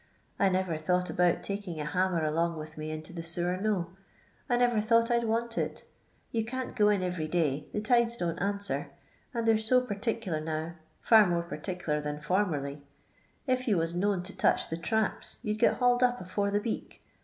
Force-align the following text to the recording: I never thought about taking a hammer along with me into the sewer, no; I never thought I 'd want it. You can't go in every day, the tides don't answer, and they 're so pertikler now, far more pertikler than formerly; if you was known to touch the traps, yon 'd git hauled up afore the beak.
I 0.39 0.49
never 0.49 0.79
thought 0.79 1.11
about 1.11 1.43
taking 1.43 1.79
a 1.79 1.85
hammer 1.85 2.25
along 2.25 2.57
with 2.57 2.75
me 2.75 2.89
into 2.89 3.13
the 3.13 3.21
sewer, 3.21 3.55
no; 3.57 3.91
I 4.49 4.57
never 4.57 4.81
thought 4.81 5.11
I 5.11 5.19
'd 5.19 5.25
want 5.27 5.59
it. 5.59 5.83
You 6.31 6.43
can't 6.43 6.75
go 6.75 6.89
in 6.89 7.03
every 7.03 7.27
day, 7.27 7.67
the 7.71 7.81
tides 7.81 8.17
don't 8.17 8.39
answer, 8.39 8.89
and 9.31 9.47
they 9.47 9.53
're 9.53 9.59
so 9.59 9.79
pertikler 9.85 10.43
now, 10.43 10.73
far 11.01 11.27
more 11.27 11.43
pertikler 11.43 12.01
than 12.01 12.19
formerly; 12.19 12.81
if 13.45 13.67
you 13.67 13.77
was 13.77 13.93
known 13.93 14.23
to 14.23 14.35
touch 14.35 14.71
the 14.71 14.75
traps, 14.75 15.37
yon 15.43 15.57
'd 15.57 15.59
git 15.59 15.73
hauled 15.75 16.01
up 16.01 16.19
afore 16.19 16.49
the 16.49 16.59
beak. 16.59 17.03